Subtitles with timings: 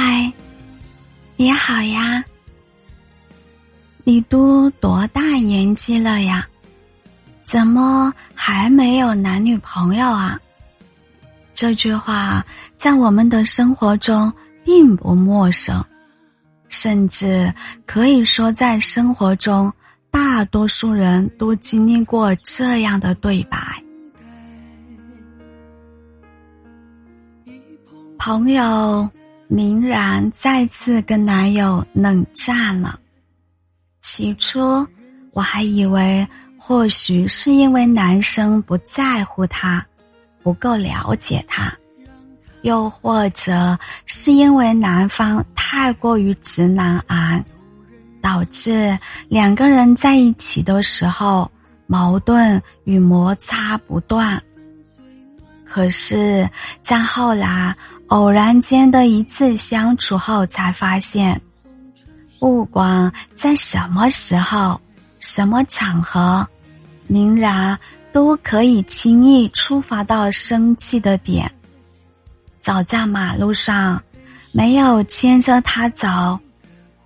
[0.00, 0.32] 嗨，
[1.34, 2.24] 你好呀！
[4.04, 6.48] 你都多大年纪了呀？
[7.42, 10.38] 怎么还没有男女朋友啊？
[11.52, 12.46] 这句话
[12.76, 14.32] 在我们的生活中
[14.64, 15.84] 并不陌生，
[16.68, 17.52] 甚至
[17.84, 19.72] 可以说，在生活中
[20.12, 23.58] 大多数人都经历过这样的对白。
[28.16, 29.10] 朋友。
[29.50, 33.00] 宁然再次跟男友冷战了。
[34.02, 34.86] 起初，
[35.32, 36.26] 我还以为
[36.58, 39.84] 或许是因为男生不在乎她，
[40.42, 41.72] 不够了解她，
[42.60, 47.42] 又或者是因为男方太过于直男癌，
[48.20, 51.50] 导致两个人在一起的时候
[51.86, 54.40] 矛盾与摩擦不断。
[55.64, 56.46] 可是，
[56.82, 57.74] 在后来。
[58.08, 61.38] 偶然间的一次相处后，才发现，
[62.38, 64.80] 不管在什么时候、
[65.20, 66.46] 什么场合，
[67.06, 67.78] 宁然
[68.10, 71.50] 都可以轻易触发到生气的点。
[72.60, 74.02] 走在马路上，
[74.52, 76.38] 没有牵着他走；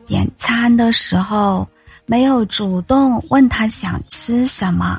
[0.06, 1.68] 点餐的时候，
[2.06, 4.96] 没有主动问他想吃什么；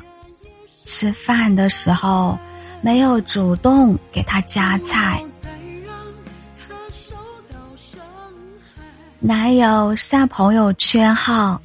[0.84, 2.38] 吃饭的时候，
[2.82, 5.24] 没有主动给他夹菜。
[9.26, 11.58] 男友下朋友圈后，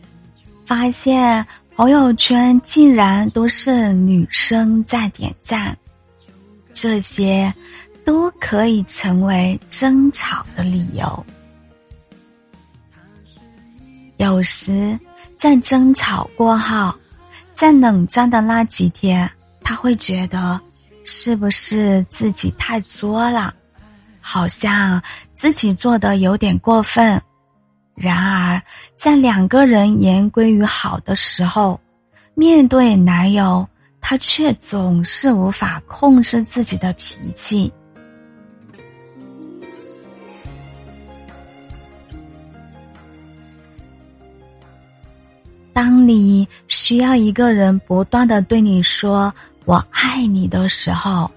[0.65, 5.77] 发现朋友圈竟然都是女生在点赞，
[6.73, 7.53] 这些
[8.05, 11.25] 都可以成为争吵的理由。
[14.15, 14.97] 有时
[15.37, 16.93] 在争吵过后，
[17.53, 19.29] 在冷战的那几天，
[19.65, 20.57] 他会觉得
[21.03, 23.53] 是不是自己太作了，
[24.21, 25.03] 好像
[25.35, 27.21] 自己做的有点过分。
[27.99, 28.61] 然而，
[28.95, 31.77] 在两个人言归于好的时候，
[32.33, 33.67] 面对男友，
[33.99, 37.69] 她却总是无法控制自己的脾气。
[45.73, 49.33] 当你需要一个人不断的对你说
[49.65, 51.29] “我爱你”的时候，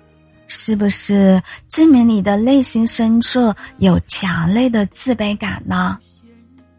[0.47, 5.99] 是不是证明你的内心深处有强烈的自卑感呢？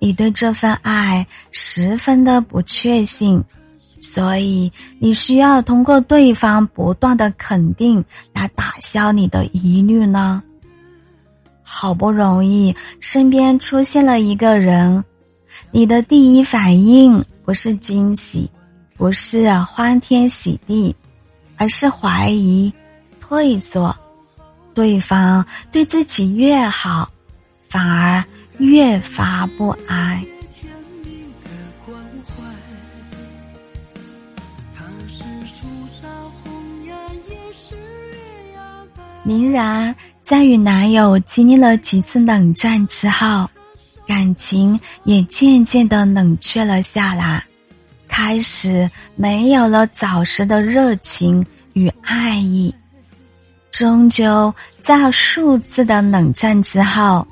[0.03, 3.41] 你对这份爱十分的不确信，
[4.02, 4.69] 所以
[5.00, 8.03] 你需要通过对方不断的肯定
[8.34, 10.44] 来打消你的疑虑呢。
[11.62, 15.02] 好不容易身边出现了一个人，
[15.72, 18.52] 你的第一反应不是惊喜，
[18.97, 20.94] 不是欢天喜地，
[21.56, 22.70] 而是怀疑、
[23.22, 23.96] 退缩。
[24.74, 27.09] 对方对自己越好，
[27.70, 28.22] 反而。
[28.63, 30.24] 越发不安。
[39.25, 43.50] 宁然在与男友经历了几次冷战之后，
[44.07, 47.44] 感情也渐渐的冷却了下来，
[48.07, 52.73] 开始没有了早时的热情与爱意。
[53.72, 57.28] 终究在数次的冷战之后。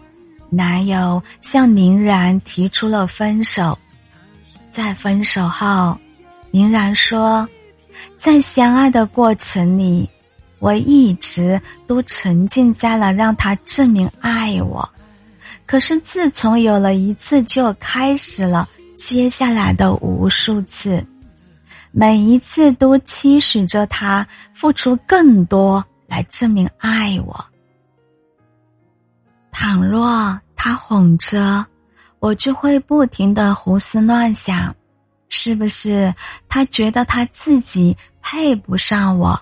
[0.54, 3.78] 男友向宁然提出了分手，
[4.70, 5.98] 在分手后，
[6.52, 7.48] 宁然说
[8.18, 10.10] ：“在相爱的过程里，
[10.60, 14.88] 我一直都沉浸在了让他证明爱我。
[15.66, 21.02] 可是自从有了一次，就开始了接下来的无数次，
[21.94, 27.42] 每一次都期许着他付出更多来证明爱我。”
[29.62, 31.64] 倘若他哄着
[32.18, 34.76] 我，就会不停的胡思乱想，
[35.30, 36.12] 是不是
[36.50, 39.40] 他觉得他自己配不上我？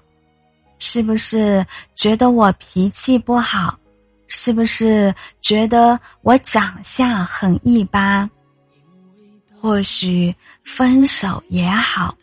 [0.78, 1.66] 是不是
[1.96, 3.80] 觉得我脾气不好？
[4.28, 8.30] 是不是觉得我长相很一般？
[9.56, 10.36] 或许
[10.66, 12.14] 分手也好，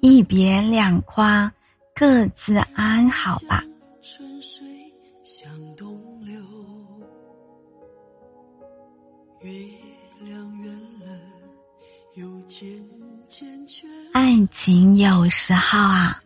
[0.00, 1.50] 一别两宽，
[1.96, 3.60] 各自安好吧。
[14.12, 16.18] 爱情有时候啊，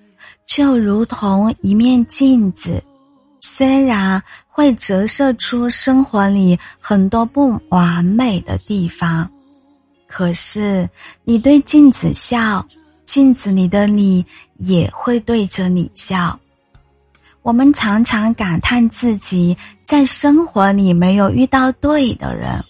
[0.46, 2.82] 就如同一面镜子，
[3.40, 9.28] 虽然会折射出生活里很多不完美的地方，
[10.06, 10.88] 可是
[11.24, 12.64] 你对镜子笑，
[13.04, 14.24] 镜子里的你
[14.58, 16.38] 也会对着你笑。
[17.42, 22.62] 我们常常感叹自己在生活里没有遇到对的人，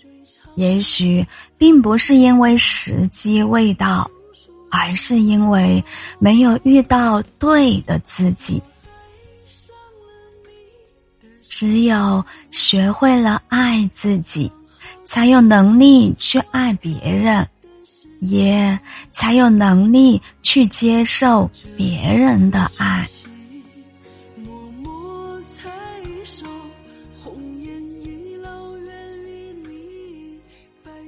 [0.59, 1.25] 也许
[1.57, 4.11] 并不是因为时机未到，
[4.73, 5.85] 而是因为
[6.19, 8.61] 没有遇到对的自己。
[11.49, 14.51] 只有学会了爱自己，
[15.07, 17.47] 才有能力去爱别人，
[18.19, 18.77] 也
[19.13, 23.09] 才有能力去接受别人的爱。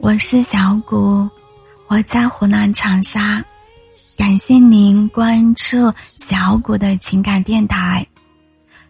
[0.02, 1.28] 我是小谷，
[1.86, 3.44] 我在湖南长沙，
[4.16, 8.04] 感谢您关注小谷的情感电台。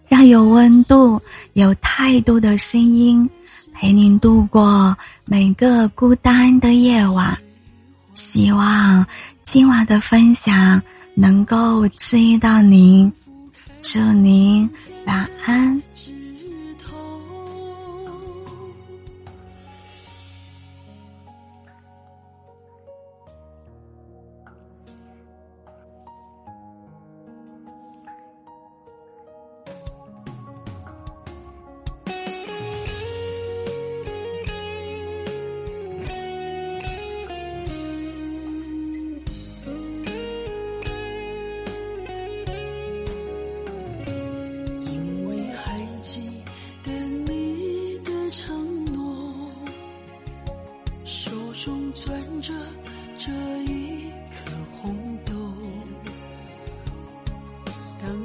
[0.07, 1.21] 让有温度、
[1.55, 3.29] 有态度的声音
[3.75, 7.37] 陪您度过每个孤单的夜晚。
[8.15, 9.05] 希望
[9.43, 10.81] 今晚的分享
[11.17, 13.13] 能够治愈到您，
[13.83, 14.69] 祝您
[15.07, 15.83] 晚安。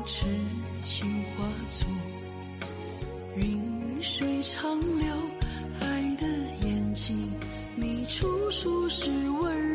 [0.05, 0.27] 痴
[0.83, 1.87] 情化作
[3.35, 5.07] 云水长流，
[5.79, 6.27] 爱的
[6.61, 7.31] 眼睛，
[7.75, 9.74] 你处处是温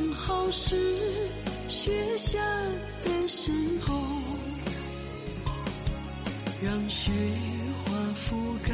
[0.00, 0.74] 刚好是
[1.68, 2.38] 雪下
[3.04, 3.52] 的时
[3.86, 3.94] 候，
[6.62, 7.12] 让雪
[7.84, 8.72] 花覆盖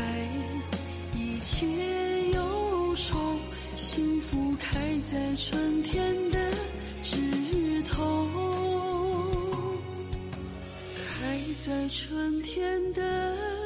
[1.19, 1.67] 一切
[2.33, 3.19] 忧愁。
[3.75, 6.39] 幸福开在春天的
[7.03, 7.19] 枝
[7.83, 8.29] 头，
[10.95, 13.66] 开在春天的。